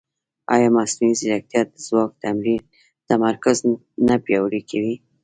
[0.53, 2.11] ایا مصنوعي ځیرکتیا د ځواک
[3.09, 3.57] تمرکز
[4.07, 4.95] نه پیاوړی کوي؟